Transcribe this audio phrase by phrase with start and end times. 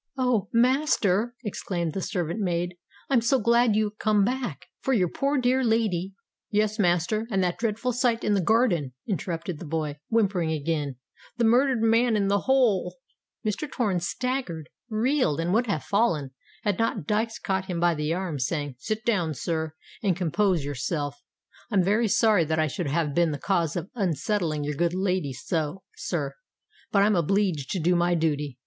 [0.17, 0.49] "Oh!
[0.51, 2.75] master," exclaimed the servant maid,
[3.11, 6.15] "I am so glad you're come back;—for your poor dear lady——"
[6.49, 12.15] "Yes, master—and that dreadful sight in the garden," interrupted the boy, whimpering again,—"the murdered man
[12.15, 12.95] in the hole——"
[13.45, 13.71] Mr.
[13.71, 16.31] Torrens staggered—reeled—and would have fallen,
[16.63, 21.21] had not Dykes caught him by the arm, saying, "Sit down, sir—and compose yourself.
[21.69, 25.31] I'm very sorry that I should have been the cause of unsettling your good lady
[25.31, 26.33] so, sir:
[26.91, 28.57] but I'm obleeged to do my dooty.